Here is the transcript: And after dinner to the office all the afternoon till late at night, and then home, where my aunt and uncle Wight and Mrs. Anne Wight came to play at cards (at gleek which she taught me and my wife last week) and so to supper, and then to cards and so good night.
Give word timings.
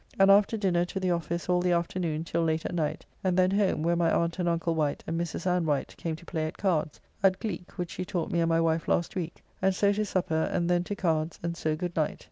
And 0.17 0.31
after 0.31 0.57
dinner 0.57 0.83
to 0.85 0.99
the 0.99 1.11
office 1.11 1.47
all 1.47 1.61
the 1.61 1.73
afternoon 1.73 2.23
till 2.23 2.41
late 2.43 2.65
at 2.65 2.73
night, 2.73 3.05
and 3.23 3.37
then 3.37 3.51
home, 3.51 3.83
where 3.83 3.95
my 3.95 4.11
aunt 4.11 4.39
and 4.39 4.49
uncle 4.49 4.73
Wight 4.73 5.03
and 5.05 5.21
Mrs. 5.21 5.45
Anne 5.45 5.63
Wight 5.67 5.93
came 5.95 6.15
to 6.15 6.25
play 6.25 6.47
at 6.47 6.57
cards 6.57 6.99
(at 7.21 7.37
gleek 7.39 7.77
which 7.77 7.91
she 7.91 8.03
taught 8.03 8.31
me 8.31 8.39
and 8.39 8.49
my 8.49 8.59
wife 8.59 8.87
last 8.87 9.15
week) 9.15 9.43
and 9.61 9.75
so 9.75 9.93
to 9.93 10.03
supper, 10.03 10.49
and 10.51 10.67
then 10.71 10.83
to 10.85 10.95
cards 10.95 11.37
and 11.43 11.55
so 11.55 11.75
good 11.75 11.95
night. 11.95 12.17